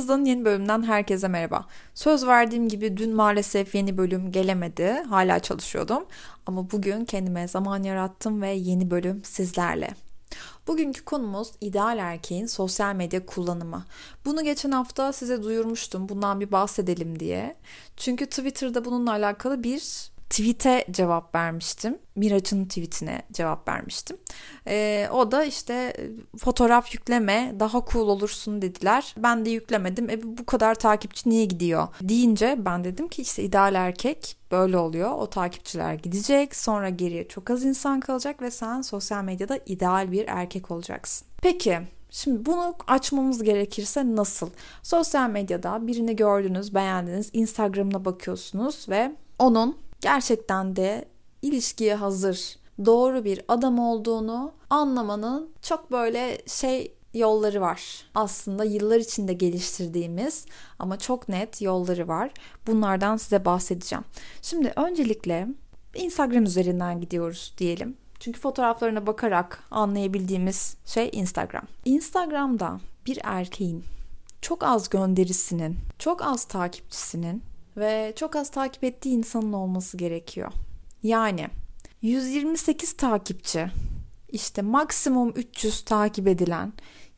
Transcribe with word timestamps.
Hızlı'nın 0.00 0.24
yeni 0.24 0.44
bölümünden 0.44 0.82
herkese 0.82 1.28
merhaba. 1.28 1.66
Söz 1.94 2.26
verdiğim 2.26 2.68
gibi 2.68 2.96
dün 2.96 3.14
maalesef 3.14 3.74
yeni 3.74 3.96
bölüm 3.98 4.32
gelemedi. 4.32 5.02
Hala 5.08 5.38
çalışıyordum. 5.38 6.06
Ama 6.46 6.70
bugün 6.70 7.04
kendime 7.04 7.48
zaman 7.48 7.82
yarattım 7.82 8.42
ve 8.42 8.50
yeni 8.50 8.90
bölüm 8.90 9.24
sizlerle. 9.24 9.90
Bugünkü 10.66 11.04
konumuz 11.04 11.52
ideal 11.60 11.98
erkeğin 11.98 12.46
sosyal 12.46 12.94
medya 12.94 13.26
kullanımı. 13.26 13.84
Bunu 14.24 14.44
geçen 14.44 14.70
hafta 14.70 15.12
size 15.12 15.42
duyurmuştum. 15.42 16.08
Bundan 16.08 16.40
bir 16.40 16.52
bahsedelim 16.52 17.20
diye. 17.20 17.56
Çünkü 17.96 18.26
Twitter'da 18.26 18.84
bununla 18.84 19.10
alakalı 19.10 19.64
bir 19.64 20.09
tweet'e 20.30 20.84
cevap 20.90 21.34
vermiştim. 21.34 21.98
Miraç'ın 22.16 22.64
tweetine 22.64 23.22
cevap 23.32 23.68
vermiştim. 23.68 24.16
Ee, 24.66 25.08
o 25.12 25.32
da 25.32 25.44
işte 25.44 25.96
fotoğraf 26.38 26.94
yükleme 26.94 27.54
daha 27.60 27.82
cool 27.92 28.08
olursun 28.08 28.62
dediler. 28.62 29.14
Ben 29.18 29.44
de 29.44 29.50
yüklemedim. 29.50 30.10
E 30.10 30.38
bu 30.38 30.46
kadar 30.46 30.74
takipçi 30.74 31.30
niye 31.30 31.44
gidiyor? 31.44 31.88
Deyince 32.02 32.56
ben 32.58 32.84
dedim 32.84 33.08
ki 33.08 33.22
işte 33.22 33.42
ideal 33.42 33.74
erkek 33.74 34.36
böyle 34.50 34.78
oluyor. 34.78 35.10
O 35.12 35.30
takipçiler 35.30 35.94
gidecek. 35.94 36.56
Sonra 36.56 36.88
geriye 36.88 37.28
çok 37.28 37.50
az 37.50 37.64
insan 37.64 38.00
kalacak 38.00 38.42
ve 38.42 38.50
sen 38.50 38.82
sosyal 38.82 39.24
medyada 39.24 39.58
ideal 39.66 40.12
bir 40.12 40.24
erkek 40.28 40.70
olacaksın. 40.70 41.26
Peki 41.42 41.78
Şimdi 42.12 42.46
bunu 42.46 42.74
açmamız 42.86 43.42
gerekirse 43.42 44.16
nasıl? 44.16 44.50
Sosyal 44.82 45.30
medyada 45.30 45.86
birini 45.86 46.16
gördünüz, 46.16 46.74
beğendiniz, 46.74 47.30
Instagram'ına 47.32 48.04
bakıyorsunuz 48.04 48.88
ve 48.88 49.12
onun 49.38 49.76
gerçekten 50.00 50.76
de 50.76 51.04
ilişkiye 51.42 51.94
hazır, 51.94 52.56
doğru 52.84 53.24
bir 53.24 53.40
adam 53.48 53.78
olduğunu 53.78 54.52
anlamanın 54.70 55.50
çok 55.62 55.90
böyle 55.92 56.42
şey 56.46 56.94
yolları 57.14 57.60
var. 57.60 58.04
Aslında 58.14 58.64
yıllar 58.64 58.98
içinde 58.98 59.32
geliştirdiğimiz 59.32 60.46
ama 60.78 60.98
çok 60.98 61.28
net 61.28 61.62
yolları 61.62 62.08
var. 62.08 62.30
Bunlardan 62.66 63.16
size 63.16 63.44
bahsedeceğim. 63.44 64.04
Şimdi 64.42 64.72
öncelikle 64.76 65.48
Instagram 65.94 66.44
üzerinden 66.44 67.00
gidiyoruz 67.00 67.54
diyelim. 67.58 67.96
Çünkü 68.20 68.40
fotoğraflarına 68.40 69.06
bakarak 69.06 69.62
anlayabildiğimiz 69.70 70.76
şey 70.86 71.10
Instagram. 71.12 71.64
Instagram'da 71.84 72.80
bir 73.06 73.18
erkeğin 73.24 73.84
çok 74.42 74.64
az 74.64 74.88
gönderisinin, 74.88 75.78
çok 75.98 76.22
az 76.22 76.44
takipçisinin 76.44 77.42
ve 77.76 78.12
çok 78.16 78.36
az 78.36 78.50
takip 78.50 78.84
ettiği 78.84 79.10
insanın 79.10 79.52
olması 79.52 79.96
gerekiyor. 79.96 80.52
Yani 81.02 81.48
128 82.02 82.92
takipçi, 82.92 83.66
işte 84.28 84.62
maksimum 84.62 85.30
300 85.30 85.82
takip 85.84 86.28
edilen 86.28 86.72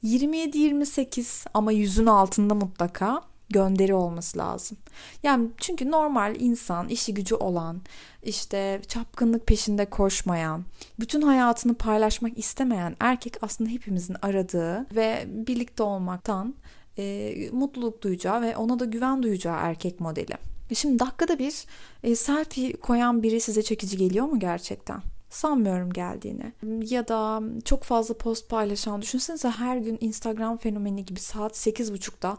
27-28 0.05 1.47
ama 1.55 1.73
yüzün 1.73 2.07
altında 2.07 2.55
mutlaka 2.55 3.23
gönderi 3.53 3.95
olması 3.95 4.39
lazım. 4.39 4.79
Yani 5.23 5.49
çünkü 5.57 5.91
normal 5.91 6.37
insan, 6.41 6.89
işi 6.89 7.15
gücü 7.15 7.35
olan, 7.35 7.81
işte 8.23 8.81
çapkınlık 8.89 9.47
peşinde 9.47 9.91
koşmayan, 9.91 10.65
bütün 11.01 11.23
hayatını 11.23 11.75
paylaşmak 11.75 12.39
istemeyen 12.39 12.97
erkek 13.01 13.43
aslında 13.43 13.71
hepimizin 13.71 14.17
aradığı 14.23 14.87
ve 14.95 15.25
birlikte 15.27 15.83
olmaktan 15.83 16.55
e, 16.99 17.35
mutluluk 17.53 18.03
duyacağı 18.03 18.43
ve 18.43 18.57
ona 18.57 18.79
da 18.79 18.85
güven 18.85 19.23
duyacağı 19.23 19.57
erkek 19.61 20.01
modeli. 20.01 20.35
E 20.71 20.75
şimdi 20.75 20.99
dakikada 20.99 21.39
bir 21.39 21.65
e, 22.03 22.17
selfie 22.17 22.73
koyan 22.73 23.23
biri 23.23 23.41
size 23.41 23.63
çekici 23.63 23.97
geliyor 23.97 24.27
mu 24.27 24.39
gerçekten? 24.39 25.03
Sanmıyorum 25.31 25.93
geldiğini. 25.93 26.53
Ya 26.91 27.09
da 27.09 27.43
çok 27.65 27.83
fazla 27.83 28.15
post 28.15 28.49
paylaşan 28.49 29.03
düşünsenize 29.03 29.51
her 29.51 29.77
gün 29.77 29.99
Instagram 30.01 30.57
fenomeni 30.57 31.05
gibi 31.05 31.21
saat 31.21 31.53
8.30'da 31.53 32.39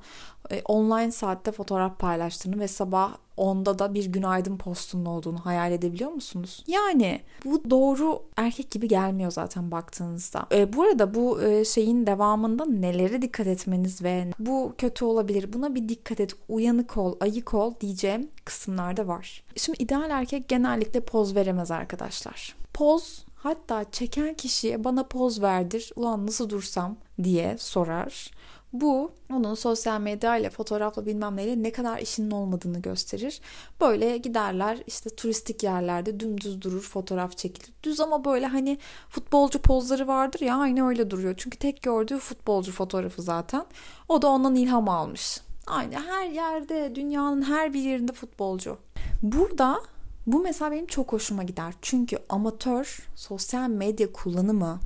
e, 0.52 0.62
online 0.62 1.12
saatte 1.12 1.52
fotoğraf 1.52 2.00
paylaştığını 2.00 2.60
ve 2.60 2.68
sabah 2.68 3.18
10'da 3.38 3.80
da 3.80 3.94
bir 3.94 4.06
günaydın 4.06 4.58
postunun 4.58 5.06
olduğunu 5.06 5.46
hayal 5.46 5.72
edebiliyor 5.72 6.12
musunuz? 6.12 6.64
Yani 6.68 7.22
bu 7.46 7.70
doğru 7.70 8.24
erkek 8.38 8.72
gibi 8.72 8.88
gelmiyor 8.88 9.32
zaten 9.32 9.72
baktığınızda. 9.72 10.48
E, 10.52 10.74
bu 10.74 10.84
arada 10.84 11.14
bu 11.14 11.42
e, 11.42 11.66
şeyin 11.66 12.08
devamında 12.08 12.66
nelere 12.66 13.22
dikkat 13.22 13.48
etmeniz 13.48 14.04
ve 14.04 14.28
bu 14.40 14.76
kötü 14.78 15.06
olabilir 15.06 15.54
buna 15.54 15.76
bir 15.76 15.90
dikkat 15.90 16.20
et, 16.20 16.36
uyanık 16.50 16.98
ol, 16.98 17.16
ayık 17.20 17.54
ol 17.54 17.74
diyeceğim 17.82 18.30
kısımlarda 18.46 19.08
var. 19.08 19.44
Şimdi 19.56 19.84
ideal 19.84 20.10
erkek 20.10 20.48
genellikle 20.48 21.00
poz 21.00 21.36
veremez 21.36 21.72
arkadaşlar. 21.72 22.56
Poz 22.74 23.26
hatta 23.36 23.92
çeken 23.92 24.34
kişiye 24.34 24.84
bana 24.84 25.04
poz 25.08 25.42
verdir 25.42 25.92
ulan 25.96 26.28
nasıl 26.28 26.50
dursam 26.50 26.98
diye 27.24 27.58
sorar. 27.58 28.32
Bu 28.74 29.12
onun 29.34 29.56
sosyal 29.56 30.02
medya 30.02 30.38
ile 30.38 30.50
fotoğrafla 30.50 31.06
bilmem 31.06 31.38
neyle 31.38 31.64
ne 31.64 31.72
kadar 31.72 32.00
işinin 32.00 32.32
olmadığını 32.32 32.82
gösterir. 32.82 33.42
Böyle 33.82 34.18
giderler 34.18 34.84
işte 34.88 35.10
turistik 35.10 35.64
yerlerde 35.64 36.20
dümdüz 36.20 36.62
durur 36.62 36.82
fotoğraf 36.82 37.38
çekilir. 37.38 37.74
Düz 37.84 38.00
ama 38.00 38.26
böyle 38.26 38.48
hani 38.48 38.78
futbolcu 39.10 39.62
pozları 39.62 40.08
vardır 40.08 40.40
ya 40.40 40.58
aynı 40.58 40.88
öyle 40.88 41.10
duruyor. 41.10 41.36
Çünkü 41.38 41.58
tek 41.58 41.82
gördüğü 41.82 42.18
futbolcu 42.18 42.72
fotoğrafı 42.72 43.22
zaten. 43.22 43.66
O 44.10 44.22
da 44.22 44.28
ondan 44.28 44.56
ilham 44.56 44.90
almış. 44.90 45.42
Aynı 45.68 45.96
her 45.96 46.30
yerde 46.30 46.96
dünyanın 46.96 47.42
her 47.42 47.74
bir 47.74 47.82
yerinde 47.82 48.12
futbolcu. 48.12 48.78
Burada 49.22 49.82
bu 50.28 50.40
mesela 50.40 50.72
benim 50.72 50.86
çok 50.86 51.14
hoşuma 51.14 51.44
gider. 51.44 51.74
Çünkü 51.82 52.18
amatör 52.30 53.08
sosyal 53.16 53.70
medya 53.70 54.12
kullanımı 54.12 54.80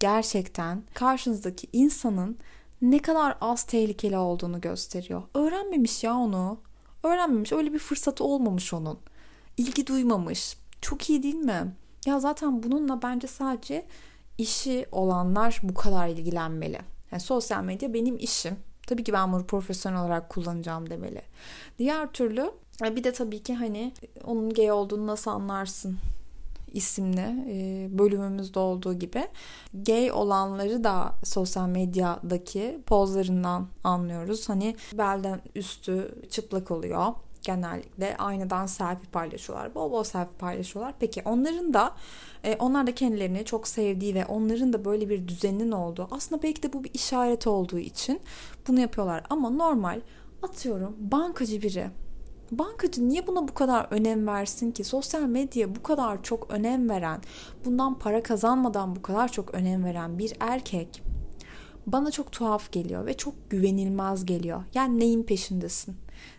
gerçekten 0.00 0.82
karşınızdaki 0.94 1.66
insanın 1.72 2.38
ne 2.82 3.02
kadar 3.02 3.36
az 3.40 3.64
tehlikeli 3.64 4.16
olduğunu 4.18 4.60
gösteriyor. 4.60 5.22
Öğrenmemiş 5.34 6.04
ya 6.04 6.14
onu. 6.14 6.58
Öğrenmemiş. 7.02 7.52
Öyle 7.52 7.72
bir 7.72 7.78
fırsatı 7.78 8.24
olmamış 8.24 8.74
onun. 8.74 8.98
İlgi 9.56 9.86
duymamış. 9.86 10.56
Çok 10.80 11.10
iyi 11.10 11.22
değil 11.22 11.34
mi? 11.34 11.74
Ya 12.06 12.20
zaten 12.20 12.62
bununla 12.62 13.02
bence 13.02 13.26
sadece 13.26 13.86
işi 14.38 14.86
olanlar 14.92 15.60
bu 15.62 15.74
kadar 15.74 16.08
ilgilenmeli. 16.08 16.78
Yani 17.12 17.20
sosyal 17.20 17.64
medya 17.64 17.94
benim 17.94 18.16
işim. 18.16 18.56
Tabii 18.86 19.04
ki 19.04 19.12
ben 19.12 19.32
bunu 19.32 19.46
profesyonel 19.46 20.00
olarak 20.00 20.28
kullanacağım 20.28 20.90
demeli. 20.90 21.22
Diğer 21.78 22.12
türlü 22.12 22.50
e, 22.84 22.96
bir 22.96 23.04
de 23.04 23.12
tabii 23.12 23.42
ki 23.42 23.54
hani 23.54 23.92
onun 24.24 24.50
gay 24.50 24.72
olduğunu 24.72 25.06
nasıl 25.06 25.30
anlarsın 25.30 25.98
isimli 26.72 27.44
e, 27.48 27.88
bölümümüzde 27.98 28.58
olduğu 28.58 28.94
gibi 28.94 29.28
gay 29.74 30.12
olanları 30.12 30.84
da 30.84 31.12
sosyal 31.24 31.68
medyadaki 31.68 32.80
pozlarından 32.86 33.68
anlıyoruz. 33.84 34.48
Hani 34.48 34.76
belden 34.92 35.40
üstü 35.54 36.14
çıplak 36.30 36.70
oluyor 36.70 37.12
genellikle 37.42 38.16
aynadan 38.16 38.66
selfie 38.66 39.10
paylaşıyorlar. 39.10 39.74
Bol 39.74 39.92
bol 39.92 40.04
selfie 40.04 40.38
paylaşıyorlar. 40.38 40.94
Peki 41.00 41.22
onların 41.24 41.74
da 41.74 41.94
e, 42.44 42.56
onlar 42.56 42.86
da 42.86 42.94
kendilerini 42.94 43.44
çok 43.44 43.68
sevdiği 43.68 44.14
ve 44.14 44.26
onların 44.26 44.72
da 44.72 44.84
böyle 44.84 45.08
bir 45.08 45.28
düzeninin 45.28 45.72
olduğu 45.72 46.08
aslında 46.10 46.42
belki 46.42 46.62
de 46.62 46.72
bu 46.72 46.84
bir 46.84 46.90
işaret 46.94 47.46
olduğu 47.46 47.78
için 47.78 48.20
bunu 48.68 48.80
yapıyorlar. 48.80 49.24
Ama 49.30 49.50
normal 49.50 50.00
atıyorum 50.42 50.96
bankacı 50.98 51.62
biri 51.62 51.90
Bankacı 52.50 53.08
niye 53.08 53.26
buna 53.26 53.48
bu 53.48 53.54
kadar 53.54 53.86
önem 53.90 54.26
versin 54.26 54.70
ki? 54.70 54.84
Sosyal 54.84 55.22
medyaya 55.22 55.76
bu 55.76 55.82
kadar 55.82 56.22
çok 56.22 56.50
önem 56.50 56.90
veren, 56.90 57.20
bundan 57.64 57.98
para 57.98 58.22
kazanmadan 58.22 58.96
bu 58.96 59.02
kadar 59.02 59.32
çok 59.32 59.54
önem 59.54 59.84
veren 59.84 60.18
bir 60.18 60.32
erkek 60.40 61.02
bana 61.92 62.10
çok 62.10 62.32
tuhaf 62.32 62.72
geliyor 62.72 63.06
ve 63.06 63.16
çok 63.16 63.50
güvenilmez 63.50 64.26
geliyor. 64.26 64.64
Yani 64.74 65.00
neyin 65.00 65.22
peşindesin? 65.22 65.96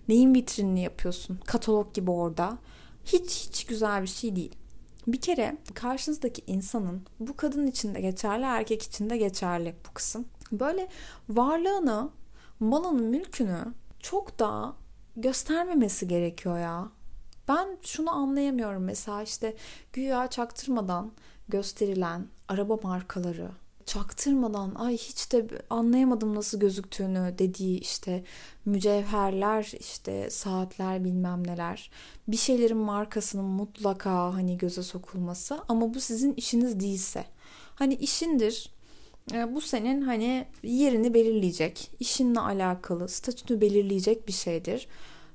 Neyin 0.07 0.33
vitrinini 0.33 0.81
yapıyorsun? 0.81 1.39
Katalog 1.45 1.93
gibi 1.93 2.11
orada. 2.11 2.57
Hiç 3.05 3.47
hiç 3.47 3.65
güzel 3.65 4.01
bir 4.01 4.07
şey 4.07 4.35
değil. 4.35 4.55
Bir 5.07 5.21
kere 5.21 5.57
karşınızdaki 5.73 6.41
insanın 6.47 7.01
bu 7.19 7.35
kadın 7.35 7.67
için 7.67 7.95
de 7.95 8.01
geçerli, 8.01 8.43
erkek 8.43 8.83
için 8.83 9.09
de 9.09 9.17
geçerli 9.17 9.75
bu 9.89 9.93
kısım. 9.93 10.25
Böyle 10.51 10.87
varlığını, 11.29 12.09
malını, 12.59 13.01
mülkünü 13.01 13.73
çok 13.99 14.39
daha 14.39 14.75
göstermemesi 15.21 16.07
gerekiyor 16.07 16.59
ya. 16.59 16.89
Ben 17.47 17.77
şunu 17.81 18.11
anlayamıyorum 18.11 18.83
mesela 18.83 19.23
işte 19.23 19.55
güya 19.93 20.27
çaktırmadan 20.27 21.11
gösterilen 21.47 22.27
araba 22.47 22.75
markaları 22.83 23.51
çaktırmadan 23.89 24.75
ay 24.75 24.97
hiç 24.97 25.31
de 25.31 25.47
anlayamadım 25.69 26.35
nasıl 26.35 26.59
gözüktüğünü 26.59 27.35
dediği 27.37 27.79
işte 27.79 28.23
mücevherler 28.65 29.71
işte 29.79 30.29
saatler 30.29 31.03
bilmem 31.03 31.47
neler 31.47 31.91
bir 32.27 32.37
şeylerin 32.37 32.77
markasının 32.77 33.45
mutlaka 33.45 34.33
hani 34.33 34.57
göze 34.57 34.83
sokulması 34.83 35.59
ama 35.67 35.93
bu 35.93 35.99
sizin 35.99 36.33
işiniz 36.33 36.79
değilse 36.79 37.25
hani 37.75 37.93
işindir 37.93 38.71
bu 39.33 39.61
senin 39.61 40.01
hani 40.01 40.45
yerini 40.63 41.13
belirleyecek, 41.13 41.91
işinle 41.99 42.39
alakalı, 42.39 43.09
statünü 43.09 43.61
belirleyecek 43.61 44.27
bir 44.27 44.33
şeydir. 44.33 44.87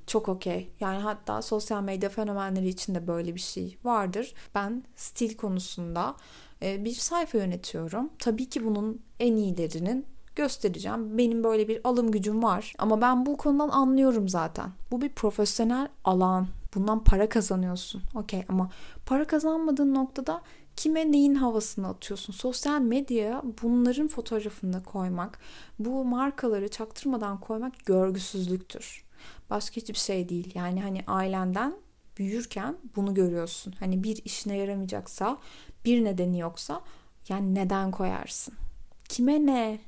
Çok 0.07 0.29
okey. 0.29 0.69
Yani 0.79 0.97
hatta 0.97 1.41
sosyal 1.41 1.83
medya 1.83 2.09
fenomenleri 2.09 2.67
için 2.67 2.95
de 2.95 3.07
böyle 3.07 3.35
bir 3.35 3.39
şey 3.39 3.77
vardır. 3.83 4.33
Ben 4.55 4.83
stil 4.95 5.37
konusunda 5.37 6.15
e, 6.61 6.85
bir 6.85 6.93
sayfa 6.93 7.37
yönetiyorum. 7.37 8.09
Tabii 8.19 8.49
ki 8.49 8.65
bunun 8.65 9.01
en 9.19 9.35
iyilerinin 9.35 10.05
göstereceğim. 10.35 11.17
Benim 11.17 11.43
böyle 11.43 11.67
bir 11.67 11.81
alım 11.83 12.11
gücüm 12.11 12.43
var. 12.43 12.73
Ama 12.77 13.01
ben 13.01 13.25
bu 13.25 13.37
konudan 13.37 13.69
anlıyorum 13.69 14.29
zaten. 14.29 14.69
Bu 14.91 15.01
bir 15.01 15.09
profesyonel 15.09 15.87
alan. 16.03 16.47
Bundan 16.75 17.03
para 17.03 17.29
kazanıyorsun. 17.29 18.01
Okey 18.15 18.43
ama 18.49 18.69
para 19.05 19.27
kazanmadığın 19.27 19.95
noktada 19.95 20.41
kime 20.75 21.11
neyin 21.11 21.35
havasını 21.35 21.87
atıyorsun? 21.87 22.33
Sosyal 22.33 22.81
medyaya 22.81 23.41
bunların 23.63 24.07
fotoğrafını 24.07 24.83
koymak, 24.83 25.39
bu 25.79 26.05
markaları 26.05 26.69
çaktırmadan 26.69 27.39
koymak 27.39 27.85
görgüsüzlüktür. 27.85 29.05
Başka 29.49 29.75
hiçbir 29.75 29.97
şey 29.97 30.29
değil. 30.29 30.51
Yani 30.55 30.81
hani 30.81 31.03
ailenden 31.07 31.75
büyürken 32.17 32.77
bunu 32.95 33.13
görüyorsun. 33.13 33.73
Hani 33.79 34.03
bir 34.03 34.21
işine 34.25 34.57
yaramayacaksa, 34.57 35.37
bir 35.85 36.03
nedeni 36.03 36.39
yoksa 36.39 36.81
yani 37.29 37.55
neden 37.55 37.91
koyarsın? 37.91 38.53
Kime 39.09 39.45
ne? 39.45 39.79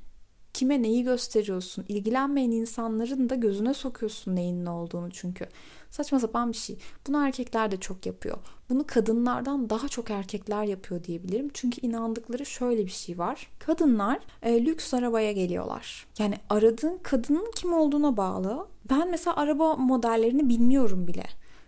Kime 0.53 0.81
neyi 0.81 1.03
gösteriyorsun? 1.03 1.85
İlgilenmeyen 1.87 2.51
insanların 2.51 3.29
da 3.29 3.35
gözüne 3.35 3.73
sokuyorsun 3.73 4.35
neyin 4.35 4.65
ne 4.65 4.69
olduğunu 4.69 5.11
çünkü. 5.11 5.47
Saçma 5.91 6.19
sapan 6.19 6.51
bir 6.51 6.57
şey. 6.57 6.77
Bunu 7.07 7.25
erkekler 7.25 7.71
de 7.71 7.77
çok 7.77 8.05
yapıyor. 8.05 8.37
Bunu 8.69 8.87
kadınlardan 8.87 9.69
daha 9.69 9.87
çok 9.87 10.11
erkekler 10.11 10.63
yapıyor 10.63 11.03
diyebilirim. 11.03 11.49
Çünkü 11.53 11.81
inandıkları 11.81 12.45
şöyle 12.45 12.85
bir 12.85 12.91
şey 12.91 13.17
var. 13.17 13.49
Kadınlar 13.59 14.19
e, 14.43 14.65
lüks 14.65 14.93
arabaya 14.93 15.31
geliyorlar. 15.31 16.07
Yani 16.19 16.35
aradığın 16.49 16.97
kadının 17.03 17.51
kim 17.55 17.73
olduğuna 17.73 18.17
bağlı. 18.17 18.67
Ben 18.89 19.11
mesela 19.11 19.35
araba 19.35 19.75
modellerini 19.75 20.49
bilmiyorum 20.49 21.07
bile. 21.07 21.23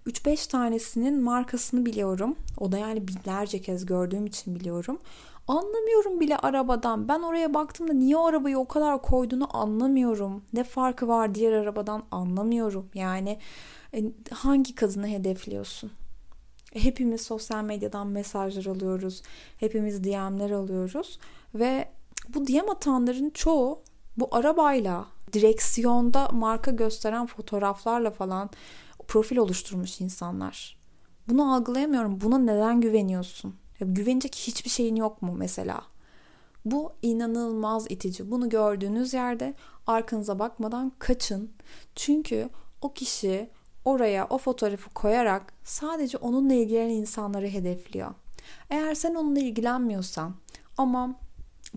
3-5 0.08 0.50
tanesinin 0.52 1.22
markasını 1.22 1.86
biliyorum. 1.86 2.36
O 2.58 2.72
da 2.72 2.78
yani 2.78 3.08
binlerce 3.08 3.62
kez 3.62 3.86
gördüğüm 3.86 4.26
için 4.26 4.56
biliyorum. 4.56 5.00
Anlamıyorum 5.48 6.20
bile 6.20 6.38
arabadan. 6.38 7.08
Ben 7.08 7.20
oraya 7.20 7.54
baktığımda 7.54 7.94
niye 7.94 8.18
arabayı 8.18 8.58
o 8.58 8.68
kadar 8.68 9.02
koyduğunu 9.02 9.58
anlamıyorum. 9.58 10.42
Ne 10.54 10.64
farkı 10.64 11.08
var 11.08 11.36
diğer 11.36 11.52
arabadan 11.52 12.04
anlamıyorum. 12.12 12.90
Yani 12.94 13.40
hangi 14.32 14.76
kadını 14.76 15.08
hedefliyorsun? 15.08 15.92
Hepimiz 16.74 17.22
sosyal 17.22 17.64
medyadan 17.64 18.08
mesajlar 18.08 18.66
alıyoruz. 18.66 19.22
Hepimiz 19.58 20.04
DM'ler 20.04 20.52
alıyoruz. 20.52 21.20
Ve 21.56 21.90
bu 22.34 22.48
DM 22.48 22.70
atanların 22.70 23.30
çoğu 23.30 23.82
bu 24.18 24.28
arabayla, 24.32 25.08
direksiyonda 25.34 26.30
marka 26.32 26.72
gösteren 26.72 27.26
fotoğraflarla 27.26 28.12
falan 28.12 28.50
profil 29.08 29.38
oluşturmuş 29.38 30.02
insanlar. 30.02 30.80
Bunu 31.28 31.54
algılayamıyorum. 31.54 32.22
Buna 32.22 32.38
neden 32.38 32.82
güveniyorsun? 32.82 33.56
Ya, 33.80 33.88
güvenecek 33.90 34.36
hiçbir 34.36 34.70
şeyin 34.70 34.96
yok 34.96 35.22
mu 35.22 35.34
mesela? 35.38 35.82
Bu 36.66 36.94
inanılmaz 37.02 37.86
itici. 37.90 38.32
Bunu 38.32 38.50
gördüğünüz 38.50 39.14
yerde 39.14 39.54
arkanıza 39.88 40.40
bakmadan 40.40 40.92
kaçın. 41.00 41.52
Çünkü 41.96 42.50
o 42.82 42.94
kişi 42.94 43.50
oraya 43.86 44.28
o 44.30 44.38
fotoğrafı 44.38 44.90
koyarak 44.90 45.54
sadece 45.64 46.18
onunla 46.18 46.54
ilgilenen 46.54 46.90
insanları 46.90 47.48
hedefliyor. 47.48 48.14
Eğer 48.70 48.96
sen 48.96 49.16
onunla 49.16 49.40
ilgilenmiyorsan 49.40 50.36
ama 50.78 51.16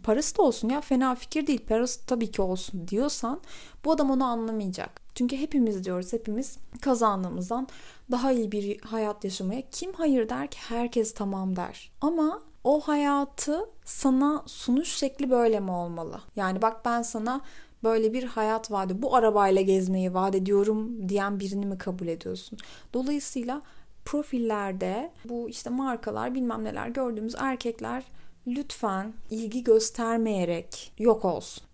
parası 0.02 0.38
da 0.38 0.42
olsun 0.42 0.68
ya 0.68 0.80
fena 0.80 1.14
fikir 1.14 1.46
değil 1.46 1.66
parası 1.66 2.06
tabii 2.06 2.30
ki 2.30 2.42
olsun 2.42 2.88
diyorsan 2.88 3.40
bu 3.84 3.92
adam 3.92 4.10
onu 4.10 4.24
anlamayacak. 4.24 5.02
Çünkü 5.14 5.36
hepimiz 5.36 5.84
diyoruz 5.84 6.12
hepimiz 6.12 6.58
kazandığımızdan 6.80 7.68
daha 8.10 8.32
iyi 8.32 8.52
bir 8.52 8.80
hayat 8.80 9.24
yaşamaya 9.24 9.62
kim 9.70 9.92
hayır 9.92 10.28
der 10.28 10.50
ki 10.50 10.58
herkes 10.60 11.14
tamam 11.14 11.56
der. 11.56 11.92
Ama 12.00 12.40
o 12.64 12.80
hayatı 12.80 13.64
sana 13.84 14.42
sunuş 14.46 14.96
şekli 14.96 15.30
böyle 15.30 15.60
mi 15.60 15.70
olmalı? 15.70 16.20
Yani 16.36 16.62
bak 16.62 16.84
ben 16.84 17.02
sana 17.02 17.40
böyle 17.84 18.12
bir 18.12 18.24
hayat 18.24 18.70
vaadi, 18.70 19.02
bu 19.02 19.16
arabayla 19.16 19.62
gezmeyi 19.62 20.14
vaat 20.14 20.34
ediyorum 20.34 21.08
diyen 21.08 21.40
birini 21.40 21.66
mi 21.66 21.78
kabul 21.78 22.06
ediyorsun? 22.06 22.58
Dolayısıyla 22.94 23.62
profillerde 24.04 25.12
bu 25.24 25.48
işte 25.48 25.70
markalar 25.70 26.34
bilmem 26.34 26.64
neler 26.64 26.88
gördüğümüz 26.88 27.34
erkekler 27.38 28.04
lütfen 28.46 29.12
ilgi 29.30 29.64
göstermeyerek 29.64 30.92
yok 30.98 31.24
olsun. 31.24 31.64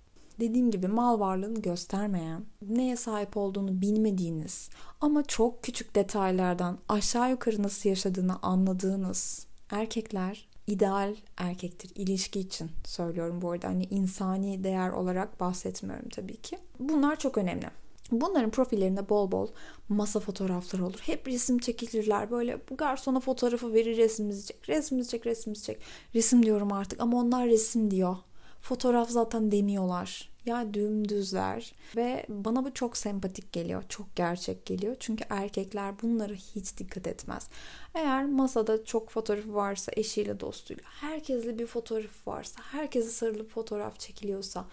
Dediğim 0.41 0.71
gibi 0.71 0.89
mal 0.89 1.21
varlığını 1.21 1.63
göstermeyen, 1.63 2.45
neye 2.63 2.97
sahip 2.97 3.37
olduğunu 3.37 3.81
bilmediğiniz 3.81 4.71
ama 5.01 5.23
çok 5.23 5.63
küçük 5.63 5.95
detaylardan 5.95 6.79
aşağı 6.89 7.31
yukarı 7.31 7.63
nasıl 7.63 7.89
yaşadığını 7.89 8.39
anladığınız 8.43 9.47
erkekler 9.71 10.49
ideal 10.69 11.15
erkektir 11.37 11.91
ilişki 11.95 12.41
için 12.41 12.71
söylüyorum 12.85 13.43
bu 13.43 13.51
arada 13.51 13.69
hani 13.69 13.85
insani 13.85 14.65
değer 14.65 14.91
olarak 14.91 15.41
bahsetmiyorum 15.41 16.09
tabii 16.09 16.37
ki. 16.37 16.59
Bunlar 16.79 17.17
çok 17.17 17.39
önemli. 17.39 17.67
Bunların 18.11 18.51
profillerinde 18.51 19.09
bol 19.09 19.33
bol 19.33 19.49
masa 19.89 20.21
fotoğrafları 20.21 20.87
olur. 20.87 20.99
Hep 21.01 21.29
resim 21.29 21.59
çekilirler. 21.59 22.31
Böyle 22.31 22.61
bu 22.71 22.77
garsona 22.77 23.21
fotoğrafı 23.21 23.75
verir 23.75 23.97
resmimizi 23.97 24.47
çek. 24.47 24.69
Resmimizi 24.69 25.11
çek, 25.11 25.27
resmimizi 25.27 25.63
çek. 25.63 25.79
Resim 26.15 26.43
diyorum 26.43 26.73
artık 26.73 27.01
ama 27.01 27.19
onlar 27.19 27.47
resim 27.47 27.91
diyor. 27.91 28.17
Fotoğraf 28.61 29.11
zaten 29.11 29.53
demiyorlar. 29.53 30.31
Ya 30.49 30.75
dümdüzler 30.75 31.73
ve 31.97 32.27
bana 32.29 32.65
bu 32.65 32.75
çok 32.75 32.97
sempatik 32.97 33.53
geliyor. 33.53 33.85
Çok 33.89 34.17
gerçek 34.17 34.67
geliyor. 34.67 34.97
Çünkü 35.01 35.25
erkekler 35.31 36.03
bunlara 36.03 36.33
hiç 36.33 36.77
dikkat 36.77 37.07
etmez. 37.07 37.49
Eğer 37.95 38.27
masada 38.27 38.85
çok 38.85 39.11
fotoğrafı 39.11 39.55
varsa 39.55 39.93
eşiyle 39.97 40.41
dostuyla, 40.41 40.83
herkesle 40.87 41.59
bir 41.59 41.67
fotoğrafı 41.67 42.31
varsa, 42.31 42.63
herkese 42.63 43.11
sarılıp 43.11 43.51
fotoğraf 43.51 43.99
çekiliyorsa, 43.99 44.65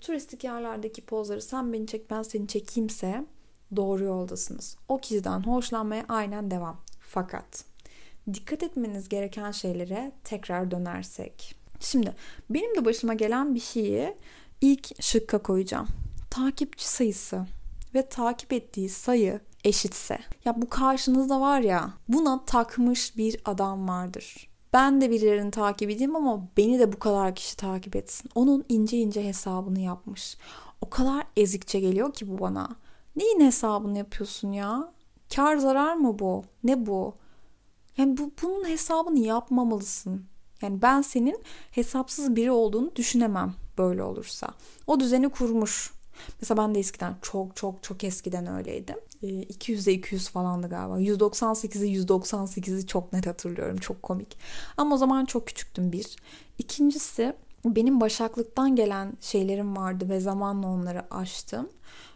turistik 0.00 0.44
yerlerdeki 0.44 1.02
pozları 1.02 1.42
sen 1.42 1.72
beni 1.72 1.86
çek 1.86 2.10
ben 2.10 2.22
seni 2.22 2.48
çekeyimse 2.48 3.24
doğru 3.76 4.04
yoldasınız. 4.04 4.76
O 4.88 4.98
kişiden 4.98 5.40
hoşlanmaya 5.40 6.04
aynen 6.08 6.50
devam. 6.50 6.80
Fakat 7.00 7.64
dikkat 8.34 8.62
etmeniz 8.62 9.08
gereken 9.08 9.50
şeylere 9.50 10.12
tekrar 10.24 10.70
dönersek. 10.70 11.54
Şimdi 11.80 12.14
benim 12.50 12.74
de 12.76 12.84
başıma 12.84 13.14
gelen 13.14 13.54
bir 13.54 13.60
şeyi 13.60 14.14
ilk 14.60 15.02
şıkka 15.02 15.42
koyacağım. 15.42 15.86
Takipçi 16.30 16.88
sayısı 16.88 17.46
ve 17.94 18.08
takip 18.08 18.52
ettiği 18.52 18.88
sayı 18.88 19.40
eşitse. 19.64 20.18
Ya 20.44 20.62
bu 20.62 20.68
karşınızda 20.68 21.40
var 21.40 21.60
ya 21.60 21.90
buna 22.08 22.44
takmış 22.44 23.16
bir 23.16 23.40
adam 23.44 23.88
vardır. 23.88 24.48
Ben 24.72 25.00
de 25.00 25.10
birilerini 25.10 25.50
takip 25.50 25.90
edeyim 25.90 26.16
ama 26.16 26.48
beni 26.56 26.78
de 26.78 26.92
bu 26.92 26.98
kadar 26.98 27.34
kişi 27.34 27.56
takip 27.56 27.96
etsin. 27.96 28.30
Onun 28.34 28.64
ince 28.68 28.98
ince 28.98 29.24
hesabını 29.24 29.80
yapmış. 29.80 30.36
O 30.80 30.90
kadar 30.90 31.26
ezikçe 31.36 31.80
geliyor 31.80 32.12
ki 32.12 32.28
bu 32.28 32.40
bana. 32.40 32.68
Neyin 33.16 33.40
hesabını 33.40 33.98
yapıyorsun 33.98 34.52
ya? 34.52 34.92
Kar 35.34 35.56
zarar 35.56 35.94
mı 35.94 36.18
bu? 36.18 36.44
Ne 36.64 36.86
bu? 36.86 37.14
Yani 37.96 38.16
bu, 38.16 38.30
bunun 38.42 38.68
hesabını 38.68 39.18
yapmamalısın. 39.18 40.26
Yani 40.62 40.82
ben 40.82 41.02
senin 41.02 41.42
hesapsız 41.70 42.36
biri 42.36 42.50
olduğunu 42.50 42.96
düşünemem 42.96 43.54
böyle 43.78 44.02
olursa. 44.02 44.48
O 44.86 45.00
düzeni 45.00 45.28
kurmuş. 45.28 45.92
Mesela 46.40 46.62
ben 46.62 46.74
de 46.74 46.78
eskiden 46.78 47.14
çok 47.22 47.56
çok 47.56 47.82
çok 47.82 48.04
eskiden 48.04 48.46
öyleydim. 48.46 48.96
200'e 49.22 49.92
200 49.92 50.28
falandı 50.28 50.68
galiba. 50.68 51.00
198'i 51.00 52.04
198'i 52.04 52.86
çok 52.86 53.12
net 53.12 53.26
hatırlıyorum. 53.26 53.76
Çok 53.76 54.02
komik. 54.02 54.38
Ama 54.76 54.94
o 54.94 54.98
zaman 54.98 55.24
çok 55.24 55.46
küçüktüm 55.46 55.92
bir. 55.92 56.16
İkincisi 56.58 57.34
benim 57.64 58.00
başaklıktan 58.00 58.76
gelen 58.76 59.12
şeylerim 59.20 59.76
vardı 59.76 60.08
ve 60.08 60.20
zamanla 60.20 60.66
onları 60.66 61.14
aştım. 61.14 61.68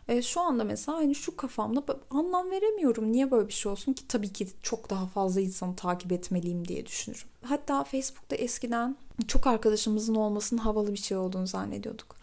E, 0.09 0.23
şu 0.23 0.41
anda 0.41 0.65
mesela 0.65 0.99
hani 0.99 1.15
şu 1.15 1.37
kafamda 1.37 1.83
anlam 2.11 2.51
veremiyorum. 2.51 3.13
Niye 3.13 3.31
böyle 3.31 3.49
bir 3.49 3.53
şey 3.53 3.73
olsun 3.73 3.93
ki? 3.93 4.09
Tabii 4.09 4.33
ki 4.33 4.49
çok 4.63 4.91
daha 4.91 5.07
fazla 5.07 5.41
insanı 5.41 5.77
takip 5.77 6.13
etmeliyim 6.13 6.69
diye 6.69 6.87
düşünürüm. 6.87 7.29
Hatta 7.45 7.85
Facebook'ta 7.85 8.37
eskiden 8.37 8.97
çok 9.29 9.47
arkadaşımızın 9.47 10.15
olmasının 10.15 10.61
havalı 10.61 10.93
bir 10.93 10.99
şey 10.99 11.17
olduğunu 11.17 11.47
zannediyorduk. 11.47 12.17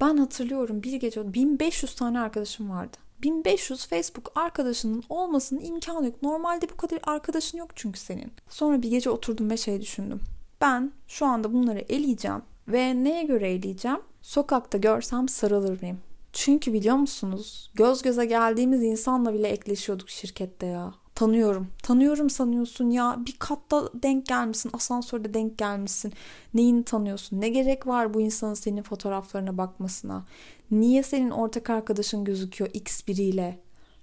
Ben 0.00 0.16
hatırlıyorum 0.16 0.82
bir 0.82 0.94
gece 0.94 1.34
1500 1.34 1.94
tane 1.94 2.20
arkadaşım 2.20 2.70
vardı. 2.70 2.96
1500 3.22 3.86
Facebook 3.86 4.32
arkadaşının 4.34 5.02
olmasının 5.08 5.60
imkanı 5.60 6.06
yok. 6.06 6.22
Normalde 6.22 6.68
bu 6.68 6.76
kadar 6.76 7.00
arkadaşın 7.04 7.58
yok 7.58 7.70
çünkü 7.74 8.00
senin. 8.00 8.32
Sonra 8.48 8.82
bir 8.82 8.90
gece 8.90 9.10
oturdum 9.10 9.50
ve 9.50 9.56
şey 9.56 9.80
düşündüm. 9.80 10.20
Ben 10.60 10.92
şu 11.08 11.26
anda 11.26 11.52
bunları 11.52 11.78
eleyeceğim 11.78 12.42
ve 12.68 13.04
neye 13.04 13.22
göre 13.22 13.50
eleyeceğim? 13.52 14.00
Sokakta 14.22 14.78
görsem 14.78 15.28
sarılır 15.28 15.82
mıyım? 15.82 15.98
Çünkü 16.32 16.72
biliyor 16.72 16.96
musunuz? 16.96 17.70
Göz 17.74 18.02
göze 18.02 18.24
geldiğimiz 18.24 18.82
insanla 18.82 19.34
bile 19.34 19.48
ekleşiyorduk 19.48 20.10
şirkette 20.10 20.66
ya. 20.66 20.94
Tanıyorum. 21.14 21.68
Tanıyorum 21.82 22.30
sanıyorsun 22.30 22.90
ya. 22.90 23.16
Bir 23.26 23.36
katta 23.38 23.90
denk 23.94 24.26
gelmişsin. 24.26 24.70
Asansörde 24.72 25.34
denk 25.34 25.58
gelmişsin. 25.58 26.12
Neyini 26.54 26.84
tanıyorsun? 26.84 27.40
Ne 27.40 27.48
gerek 27.48 27.86
var 27.86 28.14
bu 28.14 28.20
insanın 28.20 28.54
senin 28.54 28.82
fotoğraflarına 28.82 29.58
bakmasına? 29.58 30.26
Niye 30.70 31.02
senin 31.02 31.30
ortak 31.30 31.70
arkadaşın 31.70 32.24
gözüküyor 32.24 32.70
X 32.74 33.06
biriyle? 33.08 33.60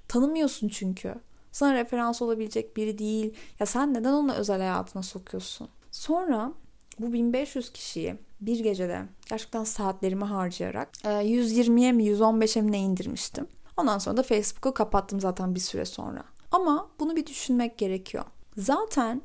Tanımıyorsun 0.08 0.68
çünkü. 0.68 1.16
Sana 1.52 1.74
referans 1.74 2.22
olabilecek 2.22 2.78
biri 2.78 2.98
değil. 2.98 3.34
Ya 3.60 3.66
sen 3.66 3.94
neden 3.94 4.14
onu 4.14 4.34
özel 4.34 4.58
hayatına 4.58 5.04
sokuyorsun? 5.04 5.70
Sonra 5.92 6.54
bu 7.00 7.14
1500 7.14 7.74
kişiyi 7.74 8.16
bir 8.42 8.60
gecede 8.60 9.06
Gerçekten 9.30 9.64
saatlerimi 9.64 10.24
harcayarak. 10.24 10.90
120'ye 11.04 11.92
mi 11.92 12.04
115'e 12.04 12.62
mi 12.62 12.72
ne 12.72 12.80
indirmiştim. 12.80 13.48
Ondan 13.78 13.98
sonra 13.98 14.18
da 14.18 14.24
Facebook'u 14.24 14.74
kapattım 14.74 15.20
zaten 15.20 15.56
bir 15.56 15.60
süre 15.60 15.86
sonra. 15.86 16.24
Ama 16.52 16.90
bunu 17.00 17.16
bir 17.16 17.26
düşünmek 17.26 17.78
gerekiyor. 17.78 18.24
Zaten 18.58 19.22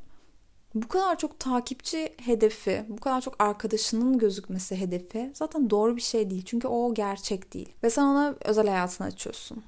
bu 0.74 0.88
kadar 0.88 1.18
çok 1.18 1.38
takipçi 1.38 2.14
hedefi, 2.16 2.84
bu 2.88 2.96
kadar 2.96 3.20
çok 3.20 3.42
arkadaşının 3.42 4.18
gözükmesi 4.18 4.76
hedefi 4.76 5.30
zaten 5.34 5.70
doğru 5.70 5.96
bir 5.96 6.02
şey 6.02 6.30
değil. 6.30 6.42
Çünkü 6.46 6.68
o 6.68 6.94
gerçek 6.94 7.54
değil. 7.54 7.72
Ve 7.82 7.90
sen 7.90 8.02
ona 8.02 8.34
özel 8.44 8.66
hayatını 8.66 9.06
açıyorsun. 9.06 9.62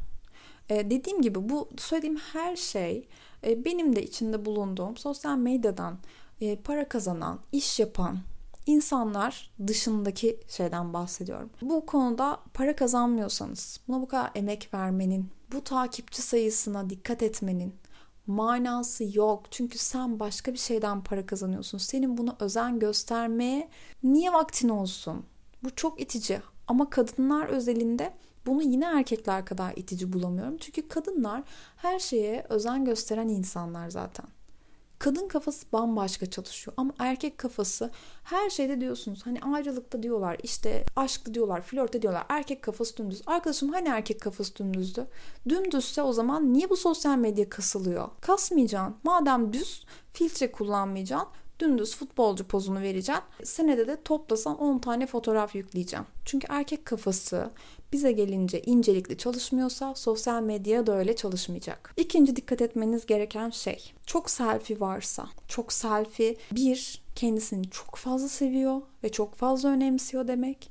Ee, 0.68 0.90
dediğim 0.90 1.22
gibi 1.22 1.48
bu 1.48 1.68
söylediğim 1.78 2.16
her 2.16 2.56
şey 2.56 3.08
e, 3.46 3.64
benim 3.64 3.96
de 3.96 4.02
içinde 4.02 4.44
bulunduğum 4.44 4.96
sosyal 4.96 5.36
medyadan 5.36 5.98
e, 6.40 6.56
para 6.56 6.88
kazanan, 6.88 7.38
iş 7.52 7.80
yapan 7.80 8.18
insanlar 8.66 9.50
dışındaki 9.66 10.40
şeyden 10.48 10.92
bahsediyorum. 10.92 11.50
Bu 11.62 11.86
konuda 11.86 12.40
para 12.54 12.76
kazanmıyorsanız, 12.76 13.80
buna 13.88 14.00
bu 14.00 14.08
kadar 14.08 14.30
emek 14.34 14.74
vermenin, 14.74 15.28
bu 15.52 15.64
takipçi 15.64 16.22
sayısına 16.22 16.90
dikkat 16.90 17.22
etmenin, 17.22 17.74
manası 18.26 19.18
yok. 19.18 19.44
Çünkü 19.50 19.78
sen 19.78 20.20
başka 20.20 20.52
bir 20.52 20.58
şeyden 20.58 21.04
para 21.04 21.26
kazanıyorsun. 21.26 21.78
Senin 21.78 22.18
buna 22.18 22.36
özen 22.40 22.78
göstermeye 22.78 23.68
niye 24.02 24.32
vaktin 24.32 24.68
olsun? 24.68 25.24
Bu 25.64 25.74
çok 25.74 26.00
itici. 26.00 26.40
Ama 26.66 26.90
kadınlar 26.90 27.46
özelinde 27.46 28.14
bunu 28.46 28.62
yine 28.62 28.84
erkekler 28.84 29.44
kadar 29.44 29.72
itici 29.76 30.12
bulamıyorum. 30.12 30.56
Çünkü 30.56 30.88
kadınlar 30.88 31.42
her 31.76 31.98
şeye 31.98 32.46
özen 32.48 32.84
gösteren 32.84 33.28
insanlar 33.28 33.90
zaten. 33.90 34.26
Kadın 34.98 35.28
kafası 35.28 35.66
bambaşka 35.72 36.26
çalışıyor 36.26 36.74
ama 36.76 36.92
erkek 36.98 37.38
kafası 37.38 37.90
her 38.24 38.50
şeyde 38.50 38.80
diyorsunuz. 38.80 39.26
Hani 39.26 39.40
ayrılıkta 39.40 40.02
diyorlar, 40.02 40.36
işte 40.42 40.84
aşkta 40.96 41.34
diyorlar, 41.34 41.62
flörtte 41.62 42.02
diyorlar. 42.02 42.26
Erkek 42.28 42.62
kafası 42.62 42.96
dümdüz. 42.96 43.22
Arkadaşım 43.26 43.72
hani 43.72 43.88
erkek 43.88 44.20
kafası 44.20 44.56
dümdüzdü? 44.56 45.06
Dümdüzse 45.48 46.02
o 46.02 46.12
zaman 46.12 46.52
niye 46.52 46.70
bu 46.70 46.76
sosyal 46.76 47.16
medya 47.16 47.48
kasılıyor? 47.48 48.08
Kasmayacaksın. 48.20 48.96
Madem 49.02 49.52
düz 49.52 49.86
filtre 50.12 50.52
kullanmayacaksın 50.52 51.28
dümdüz 51.64 51.96
futbolcu 51.96 52.44
pozunu 52.44 52.80
vereceksin. 52.80 53.24
Senede 53.44 53.86
de 53.86 54.02
toplasan 54.02 54.58
10 54.58 54.78
tane 54.78 55.06
fotoğraf 55.06 55.54
yükleyeceğim. 55.54 56.06
Çünkü 56.24 56.46
erkek 56.50 56.84
kafası 56.84 57.50
bize 57.92 58.12
gelince 58.12 58.62
incelikli 58.62 59.18
çalışmıyorsa 59.18 59.94
sosyal 59.94 60.42
medya 60.42 60.86
da 60.86 60.96
öyle 60.96 61.16
çalışmayacak. 61.16 61.94
İkinci 61.96 62.36
dikkat 62.36 62.62
etmeniz 62.62 63.06
gereken 63.06 63.50
şey. 63.50 63.92
Çok 64.06 64.30
selfie 64.30 64.80
varsa, 64.80 65.26
çok 65.48 65.72
selfie 65.72 66.36
bir 66.52 67.02
kendisini 67.14 67.70
çok 67.70 67.96
fazla 67.96 68.28
seviyor 68.28 68.82
ve 69.04 69.08
çok 69.12 69.34
fazla 69.34 69.68
önemsiyor 69.68 70.28
demek. 70.28 70.70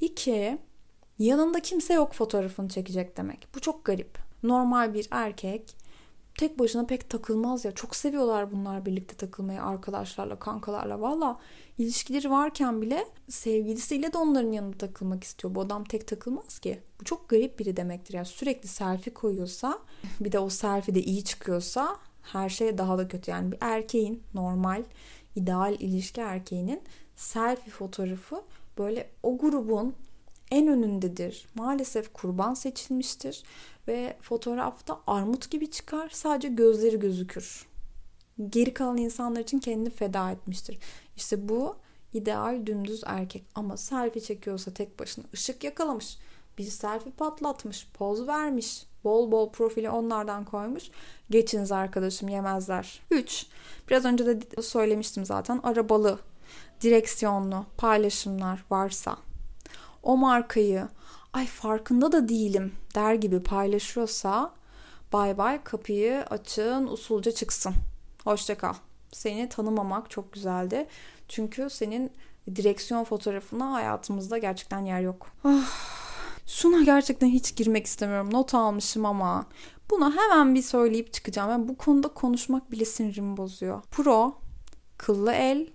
İki 0.00 0.58
yanında 1.18 1.60
kimse 1.60 1.94
yok 1.94 2.12
fotoğrafını 2.12 2.68
çekecek 2.68 3.16
demek. 3.16 3.46
Bu 3.54 3.60
çok 3.60 3.84
garip. 3.84 4.18
Normal 4.42 4.94
bir 4.94 5.08
erkek 5.10 5.76
tek 6.40 6.58
başına 6.58 6.86
pek 6.86 7.10
takılmaz 7.10 7.64
ya. 7.64 7.72
Çok 7.72 7.96
seviyorlar 7.96 8.52
bunlar 8.52 8.86
birlikte 8.86 9.16
takılmayı 9.16 9.62
arkadaşlarla, 9.62 10.38
kankalarla. 10.38 11.00
Valla 11.00 11.40
ilişkileri 11.78 12.30
varken 12.30 12.82
bile 12.82 13.04
sevgilisiyle 13.28 14.12
de 14.12 14.18
onların 14.18 14.52
yanında 14.52 14.78
takılmak 14.78 15.24
istiyor. 15.24 15.54
Bu 15.54 15.60
adam 15.60 15.84
tek 15.84 16.08
takılmaz 16.08 16.58
ki. 16.58 16.80
Bu 17.00 17.04
çok 17.04 17.28
garip 17.28 17.58
biri 17.58 17.76
demektir. 17.76 18.14
Yani 18.14 18.26
sürekli 18.26 18.68
selfie 18.68 19.14
koyuyorsa 19.14 19.78
bir 20.20 20.32
de 20.32 20.38
o 20.38 20.48
selfie 20.48 20.94
de 20.94 21.02
iyi 21.02 21.24
çıkıyorsa 21.24 21.96
her 22.22 22.48
şey 22.48 22.78
daha 22.78 22.98
da 22.98 23.08
kötü. 23.08 23.30
Yani 23.30 23.52
bir 23.52 23.58
erkeğin 23.60 24.22
normal, 24.34 24.82
ideal 25.36 25.74
ilişki 25.80 26.20
erkeğinin 26.20 26.82
selfie 27.16 27.72
fotoğrafı 27.72 28.42
böyle 28.78 29.10
o 29.22 29.38
grubun 29.38 29.94
en 30.50 30.68
önündedir. 30.68 31.46
Maalesef 31.54 32.12
kurban 32.12 32.54
seçilmiştir 32.54 33.42
ve 33.88 34.16
fotoğrafta 34.20 35.00
armut 35.06 35.50
gibi 35.50 35.70
çıkar. 35.70 36.08
Sadece 36.12 36.48
gözleri 36.48 36.98
gözükür. 36.98 37.66
Geri 38.50 38.74
kalan 38.74 38.96
insanlar 38.96 39.40
için 39.40 39.58
kendini 39.58 39.90
feda 39.90 40.30
etmiştir. 40.30 40.78
İşte 41.16 41.48
bu 41.48 41.76
ideal 42.12 42.66
dümdüz 42.66 43.02
erkek 43.06 43.44
ama 43.54 43.76
selfie 43.76 44.22
çekiyorsa 44.22 44.74
tek 44.74 44.98
başına 44.98 45.24
ışık 45.34 45.64
yakalamış. 45.64 46.18
Bir 46.58 46.64
selfie 46.64 47.12
patlatmış, 47.12 47.88
poz 47.94 48.26
vermiş, 48.26 48.86
bol 49.04 49.32
bol 49.32 49.52
profili 49.52 49.90
onlardan 49.90 50.44
koymuş. 50.44 50.90
Geçiniz 51.30 51.72
arkadaşım 51.72 52.28
yemezler. 52.28 53.00
3. 53.10 53.46
Biraz 53.88 54.04
önce 54.04 54.26
de 54.26 54.62
söylemiştim 54.62 55.24
zaten 55.24 55.60
arabalı, 55.62 56.18
direksiyonlu 56.80 57.66
paylaşımlar 57.76 58.64
varsa 58.70 59.16
o 60.02 60.16
markayı 60.16 60.88
ay 61.32 61.46
farkında 61.46 62.12
da 62.12 62.28
değilim 62.28 62.72
der 62.94 63.14
gibi 63.14 63.42
paylaşıyorsa 63.42 64.52
bay 65.12 65.38
bay 65.38 65.64
kapıyı 65.64 66.24
açın 66.30 66.86
usulca 66.86 67.32
çıksın. 67.32 67.74
Hoşça 68.24 68.58
kal. 68.58 68.74
Seni 69.12 69.48
tanımamak 69.48 70.10
çok 70.10 70.32
güzeldi. 70.32 70.86
Çünkü 71.28 71.70
senin 71.70 72.12
direksiyon 72.56 73.04
fotoğrafına 73.04 73.72
hayatımızda 73.72 74.38
gerçekten 74.38 74.84
yer 74.84 75.00
yok. 75.00 75.26
Ah, 75.44 75.70
şuna 76.46 76.82
gerçekten 76.82 77.26
hiç 77.26 77.56
girmek 77.56 77.86
istemiyorum. 77.86 78.28
Not 78.32 78.54
almışım 78.54 79.06
ama 79.06 79.46
buna 79.90 80.16
hemen 80.16 80.54
bir 80.54 80.62
söyleyip 80.62 81.12
çıkacağım. 81.12 81.50
Yani 81.50 81.68
bu 81.68 81.76
konuda 81.76 82.08
konuşmak 82.08 82.72
bile 82.72 82.84
sinirimi 82.84 83.36
bozuyor. 83.36 83.82
Pro, 83.82 84.38
kıllı 84.98 85.32
el 85.32 85.66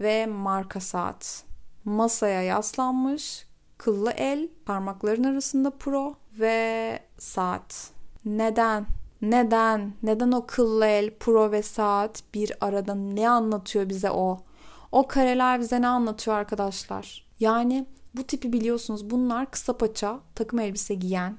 ve 0.00 0.26
marka 0.26 0.80
saat. 0.80 1.44
Masaya 1.84 2.42
yaslanmış, 2.42 3.46
kıllı 3.80 4.10
el, 4.10 4.48
parmakların 4.66 5.24
arasında 5.24 5.70
pro 5.70 6.14
ve 6.38 6.98
saat. 7.18 7.90
Neden? 8.24 8.86
Neden? 9.22 9.92
Neden 10.02 10.32
o 10.32 10.46
kıllı 10.46 10.86
el, 10.86 11.10
pro 11.10 11.52
ve 11.52 11.62
saat 11.62 12.22
bir 12.34 12.52
arada 12.60 12.94
ne 12.94 13.30
anlatıyor 13.30 13.88
bize 13.88 14.10
o? 14.10 14.38
O 14.92 15.08
kareler 15.08 15.60
bize 15.60 15.80
ne 15.82 15.86
anlatıyor 15.86 16.36
arkadaşlar? 16.36 17.26
Yani 17.40 17.86
bu 18.16 18.24
tipi 18.24 18.52
biliyorsunuz 18.52 19.10
bunlar 19.10 19.50
kısa 19.50 19.78
paça 19.78 20.20
takım 20.34 20.58
elbise 20.58 20.94
giyen, 20.94 21.36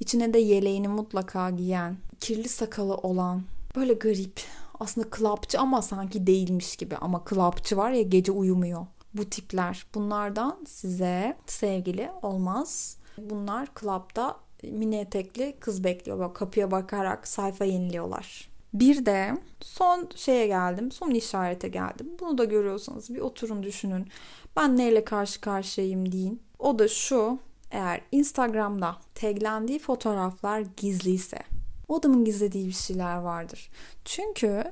içine 0.00 0.34
de 0.34 0.38
yeleğini 0.38 0.88
mutlaka 0.88 1.50
giyen, 1.50 1.96
kirli 2.20 2.48
sakalı 2.48 2.94
olan, 2.94 3.42
böyle 3.76 3.92
garip, 3.92 4.40
aslında 4.80 5.10
klapçı 5.10 5.60
ama 5.60 5.82
sanki 5.82 6.26
değilmiş 6.26 6.76
gibi 6.76 6.96
ama 6.96 7.24
klapçı 7.24 7.76
var 7.76 7.90
ya 7.90 8.02
gece 8.02 8.32
uyumuyor 8.32 8.86
bu 9.14 9.30
tipler. 9.30 9.86
Bunlardan 9.94 10.64
size 10.66 11.36
sevgili 11.46 12.10
olmaz. 12.22 12.96
Bunlar 13.18 13.74
klapta 13.74 14.36
mini 14.62 14.96
etekli 14.96 15.56
kız 15.60 15.84
bekliyor. 15.84 16.18
Böyle 16.18 16.32
kapıya 16.32 16.70
bakarak 16.70 17.28
sayfa 17.28 17.64
yeniliyorlar. 17.64 18.50
Bir 18.74 19.06
de 19.06 19.38
son 19.60 20.08
şeye 20.16 20.46
geldim. 20.46 20.92
Son 20.92 21.10
işarete 21.10 21.68
geldim. 21.68 22.06
Bunu 22.20 22.38
da 22.38 22.44
görüyorsanız 22.44 23.14
bir 23.14 23.20
oturun 23.20 23.62
düşünün. 23.62 24.08
Ben 24.56 24.76
neyle 24.76 25.04
karşı 25.04 25.40
karşıyayım 25.40 26.12
deyin. 26.12 26.42
O 26.58 26.78
da 26.78 26.88
şu. 26.88 27.38
Eğer 27.70 28.00
Instagram'da 28.12 28.96
taglendiği 29.14 29.78
fotoğraflar 29.78 30.60
gizliyse 30.76 31.38
o 31.90 31.98
adamın 31.98 32.24
gizlediği 32.24 32.66
bir 32.66 32.72
şeyler 32.72 33.16
vardır. 33.16 33.70
Çünkü 34.04 34.64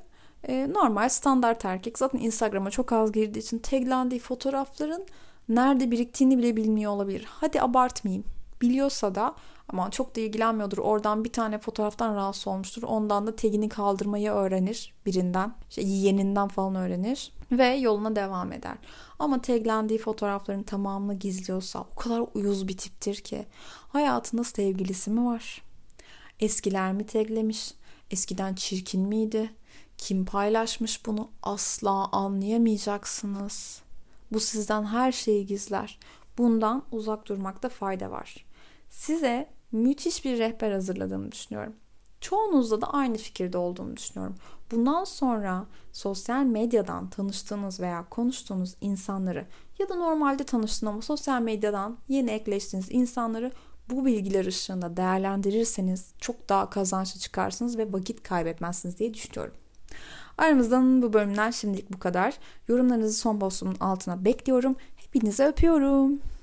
e, 0.42 0.73
normal 0.73 1.09
standart 1.09 1.64
erkek 1.64 1.99
zaten 1.99 2.18
Instagram'a 2.18 2.71
çok 2.71 2.92
az 2.92 3.12
girdiği 3.12 3.38
için 3.38 3.59
taglendiği 3.59 4.21
fotoğrafların 4.21 5.07
nerede 5.49 5.90
biriktiğini 5.90 6.38
bile 6.38 6.57
bilmiyor 6.57 6.92
olabilir. 6.92 7.26
Hadi 7.28 7.62
abartmayayım. 7.62 8.25
Biliyorsa 8.62 9.14
da 9.14 9.35
ama 9.68 9.90
çok 9.90 10.16
da 10.16 10.21
ilgilenmiyordur. 10.21 10.78
Oradan 10.78 11.25
bir 11.25 11.33
tane 11.33 11.59
fotoğraftan 11.59 12.14
rahatsız 12.14 12.49
olmuştur. 12.49 12.83
Ondan 12.83 13.26
da 13.26 13.37
tagini 13.37 13.68
kaldırmayı 13.68 14.30
öğrenir 14.30 14.95
birinden. 15.07 15.54
İşte 15.71 15.83
yeğeninden 15.83 16.49
falan 16.49 16.75
öğrenir. 16.75 17.33
Ve 17.52 17.66
yoluna 17.66 18.16
devam 18.16 18.52
eder. 18.52 18.75
Ama 19.18 19.42
taglendiği 19.42 19.99
fotoğrafların 19.99 20.62
tamamını 20.62 21.14
gizliyorsa 21.14 21.87
o 21.92 21.95
kadar 21.95 22.25
uyuz 22.35 22.68
bir 22.68 22.76
tiptir 22.76 23.14
ki. 23.14 23.47
Hayatında 23.88 24.45
sevgilisi 24.45 25.11
mi 25.11 25.26
var? 25.26 25.62
Eskiler 26.40 26.92
mi 26.92 27.07
taglemiş? 27.07 27.75
Eskiden 28.11 28.54
çirkin 28.54 29.00
miydi? 29.00 29.50
Kim 29.99 30.25
paylaşmış 30.25 31.07
bunu 31.07 31.31
asla 31.43 32.09
anlayamayacaksınız. 32.12 33.83
Bu 34.33 34.40
sizden 34.40 34.85
her 34.85 35.12
şeyi 35.12 35.47
gizler. 35.47 35.99
Bundan 36.38 36.83
uzak 36.93 37.28
durmakta 37.28 37.69
fayda 37.69 38.11
var. 38.11 38.47
Size 38.90 39.50
müthiş 39.73 40.25
bir 40.25 40.38
rehber 40.38 40.73
hazırladığımı 40.73 41.33
düşünüyorum. 41.33 41.73
Çoğunuzda 42.21 42.81
da 42.81 42.87
aynı 42.87 43.17
fikirde 43.17 43.59
olduğumu 43.59 43.97
düşünüyorum. 43.97 44.37
Bundan 44.71 45.05
sonra 45.05 45.67
sosyal 45.93 46.45
medyadan 46.45 47.11
tanıştığınız 47.11 47.81
veya 47.81 48.09
konuştuğunuz 48.09 48.75
insanları 48.81 49.47
ya 49.78 49.88
da 49.88 49.95
normalde 49.95 50.45
tanıştığın 50.45 50.87
ama 50.87 51.02
sosyal 51.02 51.43
medyadan 51.43 51.99
yeni 52.09 52.31
ekleştiğiniz 52.31 52.88
insanları 52.90 53.52
bu 53.90 54.07
bilgiler 54.07 54.45
ışığında 54.45 54.97
değerlendirirseniz 54.97 56.12
çok 56.21 56.49
daha 56.49 56.71
kazançlı 56.71 57.21
çıkarsınız 57.21 57.78
ve 57.78 57.93
vakit 57.93 58.23
kaybetmezsiniz 58.23 58.99
diye 58.99 59.14
düşünüyorum. 59.14 59.55
Aramızdan 60.38 61.02
bu 61.02 61.12
bölümden 61.12 61.50
şimdilik 61.50 61.92
bu 61.92 61.99
kadar. 61.99 62.35
Yorumlarınızı 62.68 63.18
son 63.18 63.38
postumun 63.38 63.76
altına 63.80 64.25
bekliyorum. 64.25 64.76
Hepinize 64.97 65.47
öpüyorum. 65.47 66.21